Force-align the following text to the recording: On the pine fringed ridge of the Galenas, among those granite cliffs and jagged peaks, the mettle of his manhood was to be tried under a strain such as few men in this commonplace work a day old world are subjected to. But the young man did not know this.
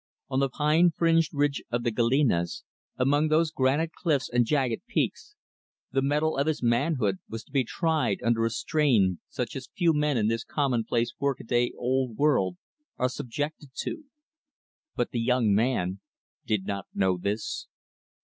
On 0.31 0.39
the 0.39 0.49
pine 0.49 0.89
fringed 0.89 1.31
ridge 1.31 1.61
of 1.69 1.83
the 1.83 1.91
Galenas, 1.91 2.63
among 2.97 3.27
those 3.27 3.51
granite 3.51 3.91
cliffs 3.93 4.31
and 4.33 4.47
jagged 4.47 4.83
peaks, 4.87 5.35
the 5.91 6.01
mettle 6.01 6.37
of 6.37 6.47
his 6.47 6.63
manhood 6.63 7.19
was 7.29 7.43
to 7.43 7.51
be 7.51 7.63
tried 7.63 8.17
under 8.23 8.43
a 8.43 8.49
strain 8.49 9.19
such 9.29 9.55
as 9.55 9.69
few 9.77 9.93
men 9.93 10.17
in 10.17 10.27
this 10.27 10.43
commonplace 10.43 11.13
work 11.19 11.39
a 11.39 11.43
day 11.43 11.71
old 11.77 12.17
world 12.17 12.57
are 12.97 13.09
subjected 13.09 13.75
to. 13.81 14.05
But 14.95 15.11
the 15.11 15.21
young 15.21 15.53
man 15.53 15.99
did 16.47 16.65
not 16.65 16.87
know 16.95 17.19
this. 17.19 17.67